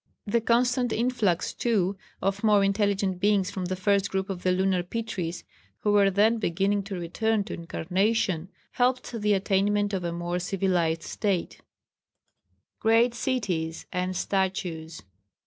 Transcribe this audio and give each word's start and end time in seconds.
The 0.25 0.41
constant 0.41 0.91
influx, 0.91 1.53
too, 1.53 1.95
of 2.23 2.43
more 2.43 2.63
intelligent 2.63 3.19
beings 3.19 3.51
from 3.51 3.65
the 3.65 3.75
first 3.75 4.09
group 4.09 4.31
of 4.31 4.41
the 4.41 4.51
Lunar 4.51 4.81
Pitris, 4.81 5.43
who 5.81 5.91
were 5.91 6.09
then 6.09 6.39
beginning 6.39 6.81
to 6.85 6.97
return 6.97 7.43
to 7.43 7.53
incarnation, 7.53 8.49
helped 8.71 9.11
the 9.11 9.33
attainment 9.33 9.93
of 9.93 10.03
a 10.03 10.11
more 10.11 10.39
civilised 10.39 11.03
state. 11.03 11.51
[Sidenote: 11.51 11.61
Great 12.79 13.13
Cities 13.13 13.85
and 13.93 14.17
Statues. 14.17 15.03